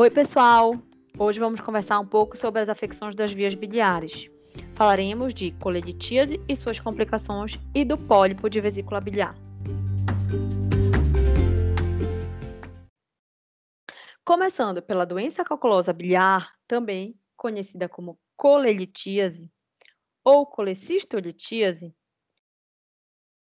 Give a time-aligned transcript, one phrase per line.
[0.00, 0.82] Oi, pessoal!
[1.18, 4.30] Hoje vamos conversar um pouco sobre as afecções das vias biliares.
[4.74, 9.36] Falaremos de colelitíase e suas complicações e do pólipo de vesícula biliar.
[14.24, 19.52] Começando pela doença calculosa biliar, também conhecida como colelitíase
[20.24, 21.94] ou colecistolitíase,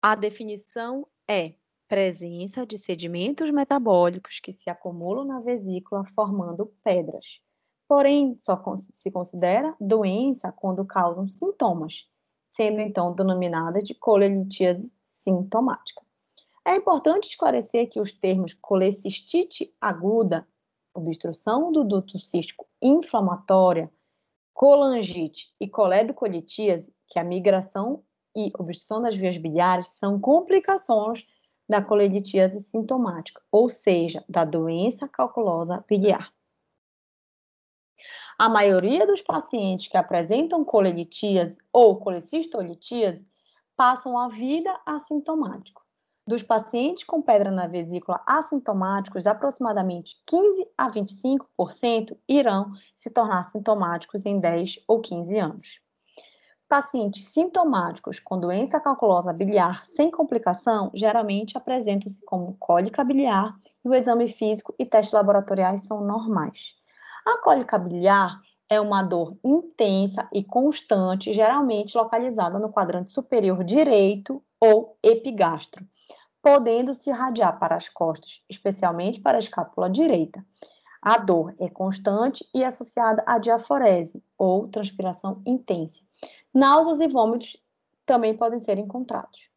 [0.02, 1.54] a definição é
[1.90, 7.42] presença de sedimentos metabólicos que se acumulam na vesícula formando pedras.
[7.88, 12.08] Porém, só se considera doença quando causam sintomas,
[12.52, 16.04] sendo então denominada de colelitíase sintomática.
[16.64, 20.48] É importante esclarecer que os termos colecistite aguda,
[20.94, 23.92] obstrução do duto cístico inflamatória,
[24.54, 28.04] colangite e coledocolitíase, que é a migração
[28.36, 31.26] e obstrução das vias biliares, são complicações
[31.70, 36.34] da colelitíase sintomática, ou seja, da doença calculosa biliar.
[38.40, 43.30] A maioria dos pacientes que apresentam colelitíase ou colecistolitíase
[43.76, 45.86] passam a vida assintomático.
[46.26, 54.26] Dos pacientes com pedra na vesícula assintomáticos, aproximadamente 15 a 25% irão se tornar sintomáticos
[54.26, 55.82] em 10 ou 15 anos.
[56.70, 63.96] Pacientes sintomáticos com doença calculosa biliar sem complicação geralmente apresentam-se como cólica biliar e o
[63.96, 66.76] exame físico e testes laboratoriais são normais.
[67.26, 68.40] A cólica biliar
[68.70, 75.84] é uma dor intensa e constante, geralmente localizada no quadrante superior direito ou epigastro,
[76.40, 80.46] podendo se irradiar para as costas, especialmente para a escápula direita.
[81.02, 86.08] A dor é constante e associada à diaforese ou transpiração intensa.
[86.60, 87.56] Náuseas e vômitos
[88.06, 89.50] também podem ser encontrados.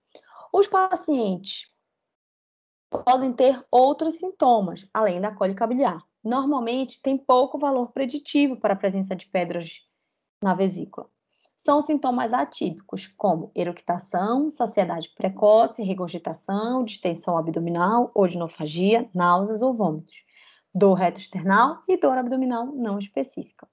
[0.52, 1.68] Os pacientes
[2.88, 6.00] podem ter outros sintomas, além da cólica biliar.
[6.22, 9.84] Normalmente, tem pouco valor preditivo para a presença de pedras
[10.40, 11.10] na vesícula.
[11.58, 20.24] São sintomas atípicos, como eructação, saciedade precoce, regurgitação, distensão abdominal, odinofagia, náuseas ou vômitos,
[20.72, 23.66] dor retroesternal e dor abdominal não específica.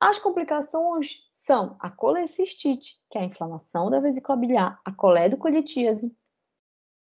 [0.00, 6.14] As complicações são a colecistite, que é a inflamação da vesícula biliar, a coledocolitíase,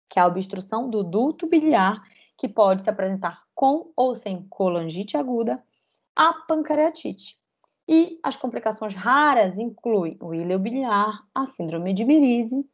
[0.09, 2.03] que é a obstrução do duto biliar,
[2.37, 5.62] que pode se apresentar com ou sem colangite aguda,
[6.16, 7.38] a pancreatite.
[7.87, 12.66] E as complicações raras incluem o ileo biliar, a síndrome de Mirise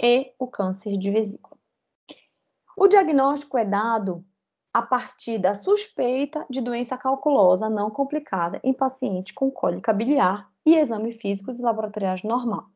[0.00, 1.56] e o câncer de vesícula.
[2.76, 4.24] O diagnóstico é dado
[4.76, 10.76] a partir da suspeita de doença calculosa não complicada em paciente com cólica biliar e
[10.76, 12.66] exame físicos e laboratoriais normal.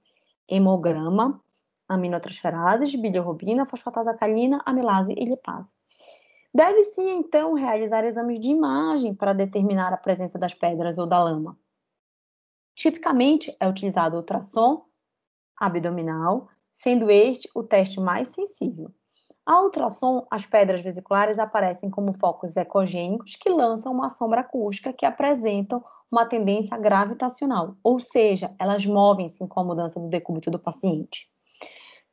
[0.48, 1.44] Hemograma,
[1.86, 5.68] aminotransferases, bilirrubina, fosfatase alcalina, amilase e lipase.
[6.54, 11.54] Deve-se, então, realizar exames de imagem para determinar a presença das pedras ou da lama.
[12.74, 14.86] Tipicamente, é utilizado ultrassom
[15.54, 18.90] abdominal, sendo este o teste mais sensível.
[19.46, 25.06] A ultrassom, as pedras vesiculares aparecem como focos ecogênicos que lançam uma sombra acústica que
[25.06, 31.28] apresentam uma tendência gravitacional, ou seja, elas movem-se com a mudança do decúbito do paciente.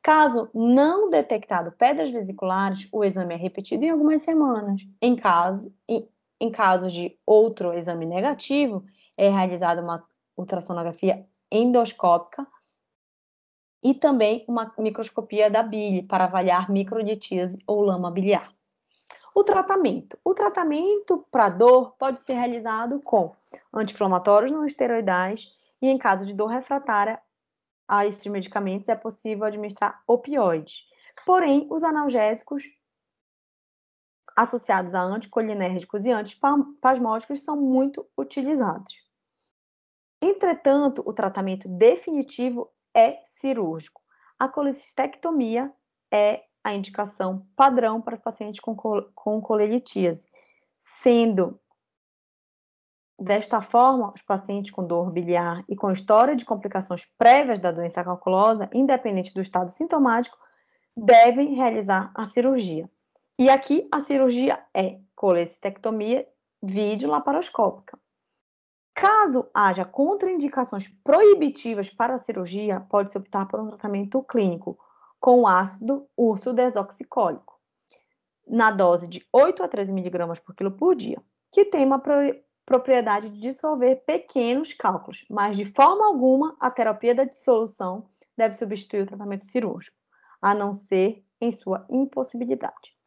[0.00, 4.80] Caso não detectado pedras vesiculares, o exame é repetido em algumas semanas.
[5.02, 6.08] Em, caso, em,
[6.40, 8.84] em casos de outro exame negativo,
[9.16, 10.04] é realizada uma
[10.36, 12.46] ultrassonografia endoscópica
[13.82, 18.52] e também uma microscopia da bile para avaliar microlitíase ou lama biliar.
[19.34, 20.18] O tratamento.
[20.24, 23.34] O tratamento para dor pode ser realizado com
[23.72, 27.20] anti-inflamatórios não esteroidais e, em caso de dor refratária
[27.86, 30.82] a esses medicamentos, é possível administrar opioides.
[31.24, 32.64] Porém, os analgésicos
[34.36, 39.04] associados a anticolinérgicos e antispasmódicos são muito utilizados.
[40.20, 44.02] Entretanto, o tratamento definitivo é cirúrgico.
[44.38, 45.72] A colecistectomia
[46.12, 50.26] é a indicação padrão para pacientes com, com colelitíase,
[50.80, 51.60] sendo
[53.18, 58.04] desta forma, os pacientes com dor biliar e com história de complicações prévias da doença
[58.04, 60.38] calculosa, independente do estado sintomático,
[60.96, 62.88] devem realizar a cirurgia.
[63.38, 66.26] E aqui a cirurgia é colecistectomia
[66.62, 67.98] videolaparoscópica.
[69.00, 74.76] Caso haja contraindicações proibitivas para a cirurgia, pode-se optar por um tratamento clínico
[75.20, 77.60] com ácido urso desoxicólico,
[78.44, 81.22] na dose de 8 a 13 miligramas por quilo por dia,
[81.52, 82.02] que tem uma
[82.66, 88.04] propriedade de dissolver pequenos cálculos, mas de forma alguma a terapia da dissolução
[88.36, 89.96] deve substituir o tratamento cirúrgico,
[90.42, 92.97] a não ser em sua impossibilidade.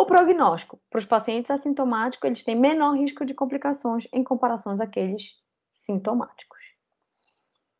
[0.00, 0.80] O prognóstico.
[0.88, 5.34] Para os pacientes assintomáticos, eles têm menor risco de complicações em comparação àqueles
[5.74, 6.58] sintomáticos.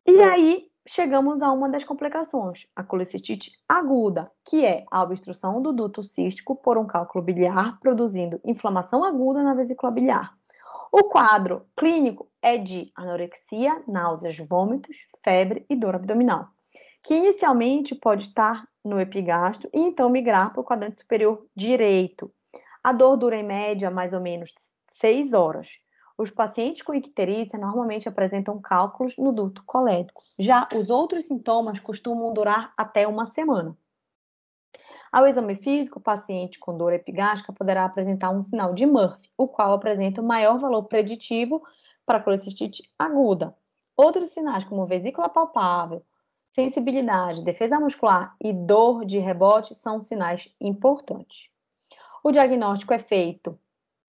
[0.05, 5.73] E aí, chegamos a uma das complicações, a colecistite aguda, que é a obstrução do
[5.73, 10.37] duto cístico por um cálculo biliar, produzindo inflamação aguda na vesícula biliar.
[10.91, 16.49] O quadro clínico é de anorexia, náuseas, vômitos, febre e dor abdominal,
[17.03, 22.31] que inicialmente pode estar no epigastro e então migrar para o quadrante superior direito.
[22.83, 24.53] A dor dura em média mais ou menos
[24.93, 25.69] 6 horas.
[26.17, 30.21] Os pacientes com icterícia normalmente apresentam cálculos no duto colédico.
[30.37, 33.75] Já os outros sintomas costumam durar até uma semana.
[35.11, 39.47] Ao exame físico, o paciente com dor epigástrica poderá apresentar um sinal de Murphy, o
[39.47, 41.61] qual apresenta o maior valor preditivo
[42.05, 43.55] para colecistite aguda.
[43.97, 46.05] Outros sinais, como vesícula palpável,
[46.51, 51.49] sensibilidade, defesa muscular e dor de rebote, são sinais importantes.
[52.23, 53.59] O diagnóstico é feito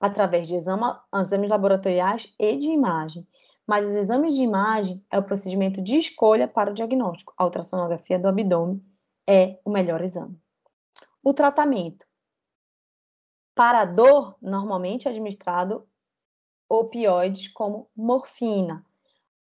[0.01, 3.27] através de exames laboratoriais e de imagem.
[3.65, 7.33] Mas os exames de imagem é o procedimento de escolha para o diagnóstico.
[7.37, 8.85] A ultrassonografia do abdômen
[9.27, 10.37] é o melhor exame.
[11.23, 12.05] O tratamento.
[13.55, 15.87] Para a dor, normalmente é administrado
[16.69, 18.85] opioides como morfina.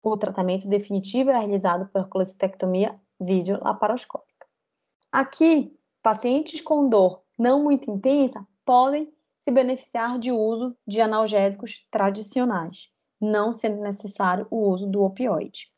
[0.03, 4.47] O tratamento definitivo é realizado por colecistectomia videolaparoscópica.
[5.11, 12.91] Aqui, pacientes com dor não muito intensa podem se beneficiar de uso de analgésicos tradicionais,
[13.19, 15.69] não sendo necessário o uso do opioide.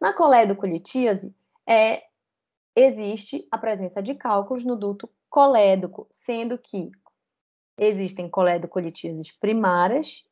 [0.00, 1.34] Na coledocolitíase,
[1.66, 2.04] é,
[2.76, 6.90] existe a presença de cálculos no duto colédoco, sendo que
[7.78, 10.28] existem coledocolitíases primárias,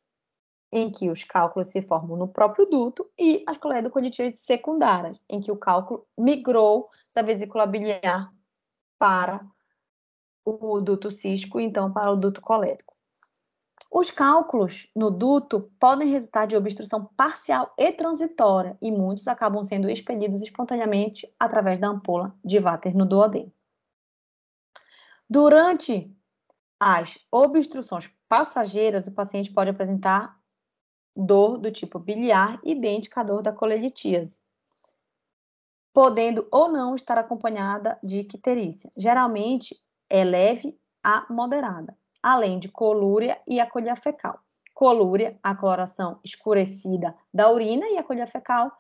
[0.72, 5.52] em que os cálculos se formam no próprio duto, e as coledocolitíases secundárias, em que
[5.52, 8.26] o cálculo migrou da vesícula biliar
[8.98, 9.44] para
[10.44, 12.92] o duto cístico, então para o duto colérico.
[13.90, 19.90] Os cálculos no duto podem resultar de obstrução parcial e transitória, e muitos acabam sendo
[19.90, 23.52] expelidos espontaneamente através da ampola de váter no duodeno.
[25.28, 26.16] Durante
[26.80, 30.41] as obstruções passageiras, o paciente pode apresentar
[31.17, 34.41] dor do tipo biliar, idêntica à dor da colelitíase,
[35.93, 38.91] podendo ou não estar acompanhada de icterícia.
[38.97, 39.76] Geralmente,
[40.09, 44.41] é leve a moderada, além de colúria e acolhia fecal.
[44.75, 48.73] Colúria, a coloração escurecida da urina e a colhia fecal,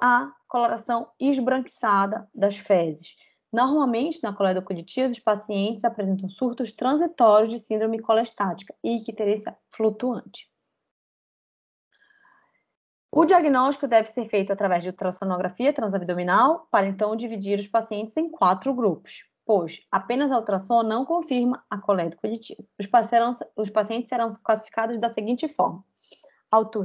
[0.00, 3.16] a coloração esbranquiçada das fezes.
[3.52, 10.50] Normalmente, na coledocolitíase, os pacientes apresentam surtos transitórios de síndrome colestática e icterícia flutuante.
[13.10, 18.30] O diagnóstico deve ser feito através de ultrassonografia transabdominal, para então dividir os pacientes em
[18.30, 22.68] quatro grupos pois apenas a ultrassom não confirma a coledocolitíase.
[22.78, 22.86] Os,
[23.56, 25.82] os pacientes serão classificados da seguinte forma:
[26.50, 26.82] alto,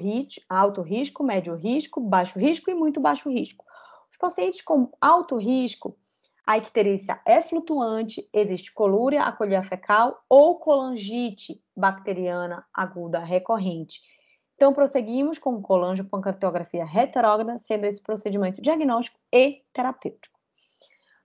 [0.48, 3.66] alto risco, médio risco, baixo risco e muito baixo risco.
[4.10, 5.98] Os pacientes com alto risco,
[6.48, 14.00] a icterícia é flutuante, existe colúria, acolhia fecal ou colangite bacteriana aguda recorrente.
[14.64, 20.40] Então, prosseguimos com colangiopancreatografia reterógrada, sendo esse procedimento diagnóstico e terapêutico.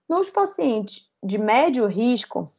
[0.09, 2.51] Nos pacientes de médio risco,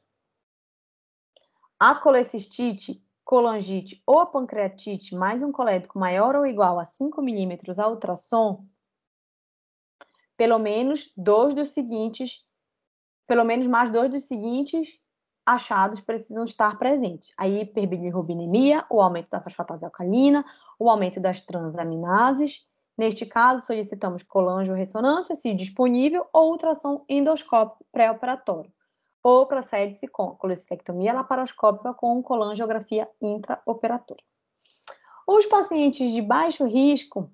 [1.78, 7.86] a colecistite, colangite ou pancreatite mais um colédico maior ou igual a 5 milímetros a
[7.86, 8.64] ultrassom,
[10.34, 12.42] pelo menos dois dos seguintes,
[13.26, 14.98] pelo menos mais dois dos seguintes
[15.54, 17.32] achados precisam estar presentes.
[17.36, 20.44] A hiperbilirrubinemia, o aumento da fosfatase alcalina,
[20.78, 22.64] o aumento das transaminases.
[22.96, 28.72] Neste caso, solicitamos colangio-ressonância, se disponível, ou ultrassom endoscópico pré-operatório.
[29.22, 34.24] Ou procede-se com colecistectomia laparoscópica com colangiografia intraoperatória.
[35.26, 37.30] Os pacientes de baixo risco,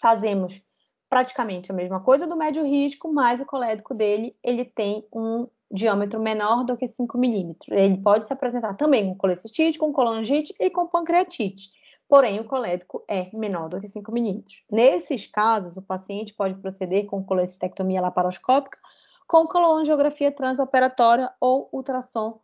[0.00, 0.62] fazemos
[1.08, 6.20] praticamente a mesma coisa do médio risco, mas o colédico dele, ele tem um diâmetro
[6.20, 7.68] menor do que 5 milímetros.
[7.70, 11.70] Ele pode se apresentar também com colecistite, com colangite e com pancreatite
[12.08, 14.64] porém o colédico é menor do que 5 milímetros.
[14.70, 18.78] Nesses casos, o paciente pode proceder com colecistectomia laparoscópica,
[19.26, 22.40] com colongiografia transoperatória ou ultrassom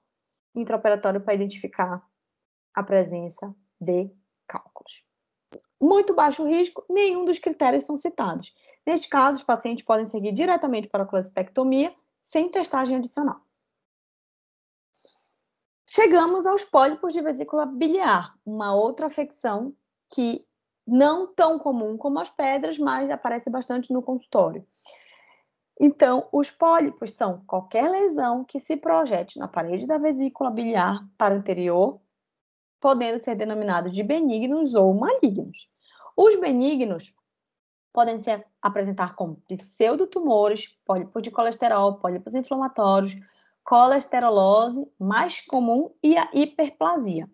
[0.54, 2.04] intraoperatório para identificar
[2.74, 4.10] a presença de
[4.46, 5.04] cálculos.
[5.80, 8.52] Muito baixo risco, nenhum dos critérios são citados.
[8.86, 13.40] Neste caso, os pacientes podem seguir diretamente para a colecistectomia sem testagem adicional.
[15.88, 19.74] Chegamos aos pólipos de vesícula biliar, uma outra afecção
[20.08, 20.46] que
[20.86, 24.66] não tão comum como as pedras, mas aparece bastante no consultório.
[25.78, 31.34] Então, os pólipos são qualquer lesão que se projete na parede da vesícula biliar para
[31.34, 32.00] o interior,
[32.80, 35.68] podendo ser denominados de benignos ou malignos.
[36.16, 37.14] Os benignos
[37.92, 43.16] podem se apresentar como pseudotumores, pólipos de colesterol, pólipos inflamatórios,
[43.62, 47.28] colesterolose mais comum e a hiperplasia.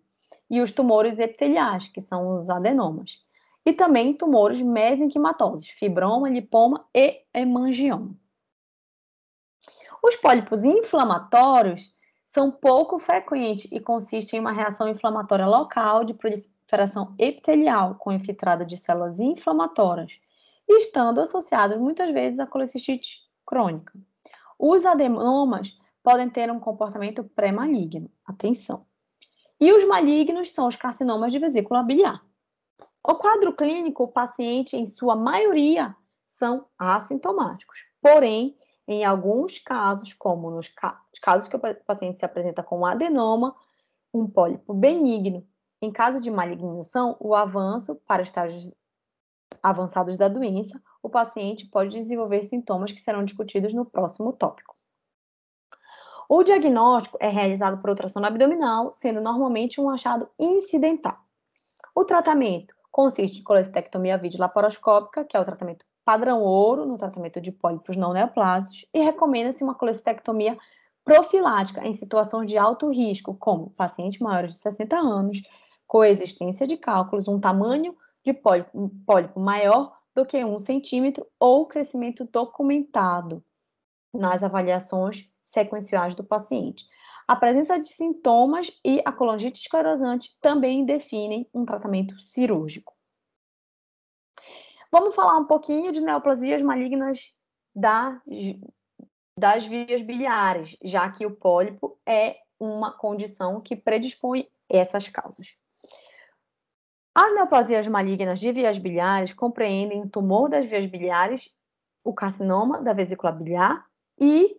[0.49, 3.23] E os tumores epiteliais, que são os adenomas.
[3.65, 8.15] E também tumores mesenquimatosos, fibroma, lipoma e hemangioma.
[10.01, 11.93] Os pólipos inflamatórios
[12.27, 18.65] são pouco frequentes e consistem em uma reação inflamatória local de proliferação epitelial com infiltrado
[18.65, 20.19] de células inflamatórias,
[20.77, 23.93] estando associados muitas vezes à colecistite crônica.
[24.57, 28.09] Os adenomas podem ter um comportamento pré-maligno.
[28.25, 28.85] Atenção.
[29.59, 32.23] E os malignos são os carcinomas de vesícula biliar.
[33.03, 35.95] O quadro clínico, o paciente, em sua maioria,
[36.27, 37.85] são assintomáticos.
[38.01, 38.57] Porém,
[38.87, 40.71] em alguns casos, como nos
[41.21, 43.55] casos que o paciente se apresenta com adenoma,
[44.13, 45.45] um pólipo benigno,
[45.81, 48.73] em caso de malignização, o avanço para estágios
[49.61, 54.75] avançados da doença, o paciente pode desenvolver sintomas que serão discutidos no próximo tópico.
[56.27, 61.17] O diagnóstico é realizado por ultrassom abdominal, sendo normalmente um achado incidental.
[61.95, 67.51] O tratamento consiste em colestectomia videolaparoscópica, que é o tratamento padrão ouro no tratamento de
[67.51, 70.57] pólipos não neoplásicos, e recomenda-se uma colestectomia
[71.03, 75.41] profilática em situações de alto risco, como pacientes maiores de 60 anos,
[75.87, 77.97] coexistência de cálculos, um tamanho
[78.29, 83.43] de pólipo, pólipo maior do que um centímetro ou crescimento documentado
[84.13, 86.85] nas avaliações sequenciais do paciente.
[87.27, 92.93] A presença de sintomas e a colangite esclerosante também definem um tratamento cirúrgico.
[94.91, 97.35] Vamos falar um pouquinho de neoplasias malignas
[97.75, 98.19] das,
[99.37, 105.55] das vias biliares, já que o pólipo é uma condição que predispõe essas causas.
[107.21, 111.53] As neoplasias malignas de vias biliares compreendem o tumor das vias biliares,
[112.01, 113.85] o carcinoma da vesícula biliar
[114.17, 114.55] e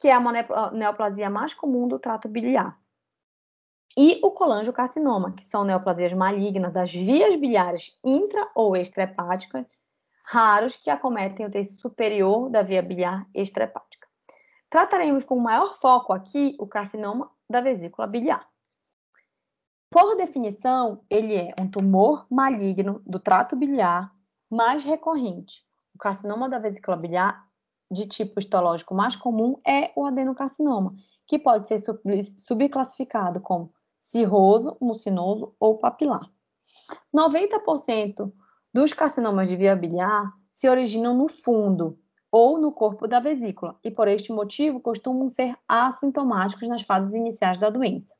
[0.00, 2.80] que é a neoplasia mais comum do trato biliar.
[3.94, 9.66] E o colangiocarcinoma, que são neoplasias malignas das vias biliares intra ou extrahepáticas,
[10.24, 14.08] raros que acometem o tecido superior da via biliar extrahepática.
[14.70, 18.48] Trataremos com maior foco aqui o carcinoma da vesícula biliar.
[19.90, 24.14] Por definição, ele é um tumor maligno do trato biliar
[24.50, 25.64] mais recorrente.
[25.94, 27.46] O carcinoma da vesícula biliar
[27.90, 30.94] de tipo histológico mais comum é o adenocarcinoma,
[31.26, 31.82] que pode ser
[32.36, 36.30] subclassificado como cirroso, mucinoso ou papilar.
[37.14, 38.30] 90%
[38.74, 41.98] dos carcinomas de via biliar se originam no fundo
[42.30, 47.56] ou no corpo da vesícula e, por este motivo, costumam ser assintomáticos nas fases iniciais
[47.56, 48.17] da doença.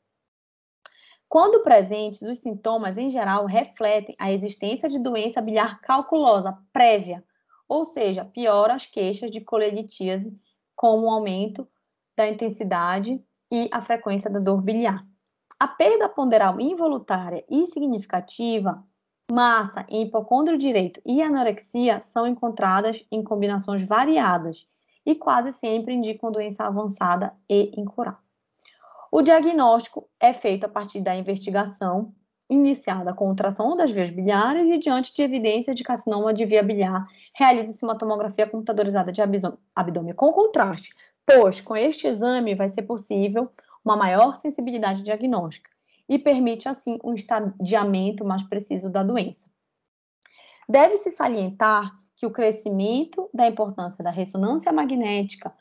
[1.29, 7.23] Quando presentes, os sintomas, em geral, refletem a existência de doença biliar calculosa prévia,
[7.67, 10.35] ou seja, piora as queixas de colelitíase
[10.75, 11.69] com o aumento
[12.17, 15.05] da intensidade e a frequência da dor biliar.
[15.59, 18.83] A perda ponderal involuntária e significativa,
[19.31, 24.67] massa em hipocôndrio direito e anorexia são encontradas em combinações variadas
[25.05, 28.28] e quase sempre indicam doença avançada e incurável.
[29.11, 32.13] O diagnóstico é feito a partir da investigação
[32.49, 37.07] iniciada com ultrassom das vias biliares e diante de evidência de carcinoma de via biliar,
[37.35, 39.21] realiza-se uma tomografia computadorizada de
[39.75, 40.93] abdômen com contraste,
[41.25, 43.49] pois com este exame vai ser possível
[43.85, 45.69] uma maior sensibilidade diagnóstica
[46.07, 49.47] e permite assim um estadiamento mais preciso da doença.
[50.67, 55.53] Deve-se salientar que o crescimento da importância da ressonância magnética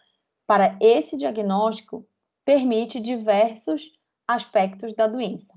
[0.46, 2.06] para esse diagnóstico
[2.48, 3.92] permite diversos
[4.26, 5.52] aspectos da doença.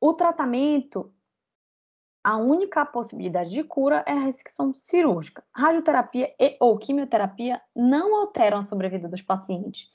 [0.00, 1.14] O tratamento,
[2.24, 5.44] a única possibilidade de cura é a restrição cirúrgica.
[5.54, 9.88] Radioterapia e ou quimioterapia não alteram a sobrevida dos pacientes.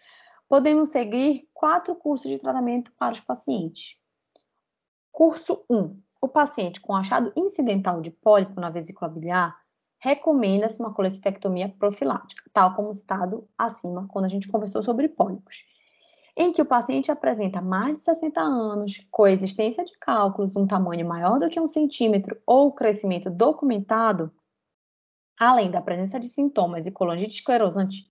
[0.47, 3.97] Podemos seguir quatro cursos de tratamento para os pacientes.
[5.11, 6.01] Curso 1.
[6.21, 9.64] O paciente com achado incidental de pólipo na vesícula biliar
[10.05, 15.63] recomenda-se uma colestectomia profilática, tal como citado acima quando a gente conversou sobre pólipos
[16.37, 21.39] em que o paciente apresenta mais de 60 anos, coexistência de cálculos, um tamanho maior
[21.39, 24.29] do que um centímetro ou crescimento documentado,
[25.39, 28.05] além da presença de sintomas e colangite esclerosante,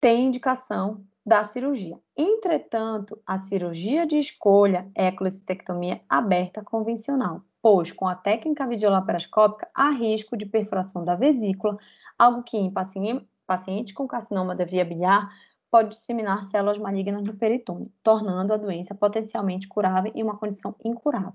[0.00, 2.00] tem indicação da cirurgia.
[2.16, 9.66] Entretanto, a cirurgia de escolha é a colecistectomia aberta convencional, pois com a técnica videolaparoscópica
[9.74, 11.78] há risco de perfuração da vesícula,
[12.18, 15.34] algo que em paciente com carcinoma da via biliar
[15.70, 21.32] pode disseminar células malignas no peritônio, tornando a doença potencialmente curável em uma condição incurável.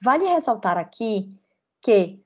[0.00, 1.36] Vale ressaltar aqui
[1.82, 2.24] que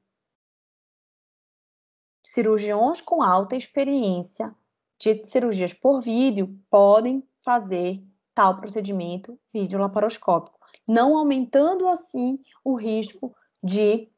[2.22, 4.54] cirurgiões com alta experiência
[4.98, 14.08] de cirurgias por vídeo podem fazer tal procedimento videolaparoscópico, não aumentando assim o risco de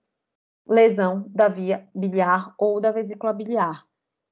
[0.66, 3.87] lesão da via biliar ou da vesícula biliar.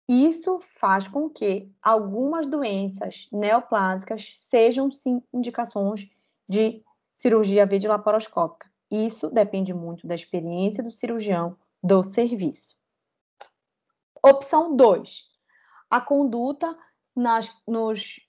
[0.09, 6.11] Isso faz com que algumas doenças neoplásicas sejam sim indicações
[6.49, 8.71] de cirurgia videolaparoscópica.
[8.91, 12.77] Isso depende muito da experiência do cirurgião do serviço.
[14.23, 15.25] Opção 2.
[15.91, 16.77] A conduta
[17.15, 18.21] nas, nos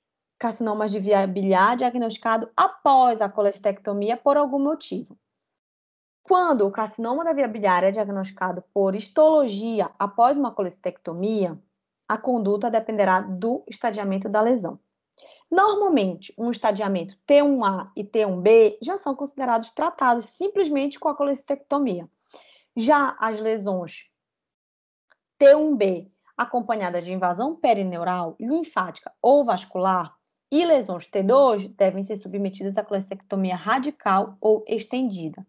[0.44, 5.18] carcinomas de via biliar diagnosticado após a colestectomia por algum motivo.
[6.22, 11.58] Quando o carcinoma da via biliar é diagnosticado por histologia após uma colestectomia,
[12.10, 14.78] a conduta dependerá do estadiamento da lesão.
[15.50, 22.10] Normalmente, um estadiamento T1A e T1B já são considerados tratados simplesmente com a colestectomia.
[22.76, 24.10] Já as lesões
[25.40, 30.14] T1B, acompanhadas de invasão perineural, linfática ou vascular,
[30.54, 35.44] e lesões T2 devem ser submetidas à colestectomia radical ou estendida.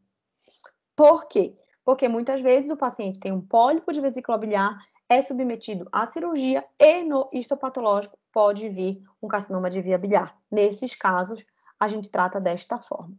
[0.96, 1.54] Por quê?
[1.84, 6.64] Porque muitas vezes o paciente tem um pólipo de vesícula biliar, é submetido à cirurgia
[6.78, 10.38] e no histopatológico pode vir um carcinoma de via biliar.
[10.50, 11.44] Nesses casos,
[11.78, 13.14] a gente trata desta forma.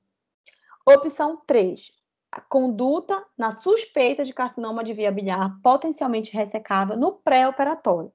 [0.83, 1.91] Opção 3.
[2.31, 8.11] A conduta na suspeita de carcinoma de via biliar potencialmente ressecável no pré-operatório.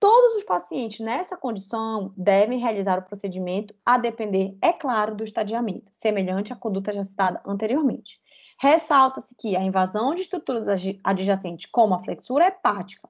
[0.00, 5.90] Todos os pacientes nessa condição devem realizar o procedimento a depender, é claro, do estadiamento,
[5.92, 8.20] semelhante à conduta já citada anteriormente.
[8.60, 10.66] Ressalta-se que a invasão de estruturas
[11.02, 13.08] adjacentes, como a flexura hepática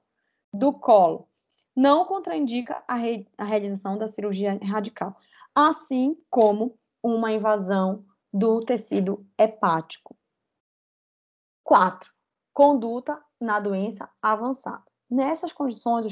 [0.51, 1.27] do colo,
[1.75, 5.15] não contraindica a, re a realização da cirurgia radical,
[5.53, 10.15] assim como uma invasão do tecido hepático.
[11.63, 12.11] 4.
[12.51, 14.88] Conduta na doença avançada.
[15.09, 16.05] Nessas condições,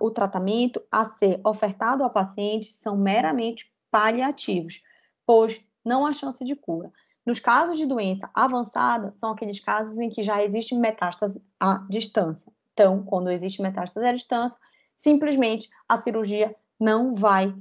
[0.00, 4.82] o tratamento a ser ofertado ao paciente são meramente paliativos,
[5.26, 6.90] pois não há chance de cura.
[7.26, 12.50] Nos casos de doença avançada, são aqueles casos em que já existe metástase à distância.
[12.72, 14.58] Então, quando existe metástase à distância,
[14.96, 17.54] simplesmente a cirurgia não vai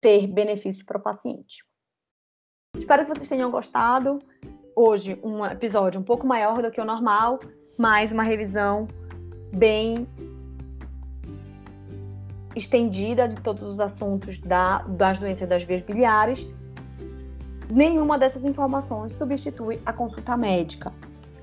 [0.00, 1.64] ter benefício para o paciente.
[2.76, 4.20] Espero que vocês tenham gostado.
[4.82, 7.38] Hoje, um episódio um pouco maior do que o normal,
[7.76, 8.88] mas uma revisão
[9.52, 10.08] bem
[12.56, 16.48] estendida de todos os assuntos da, das doenças das vias biliares
[17.70, 20.90] Nenhuma dessas informações substitui a consulta médica.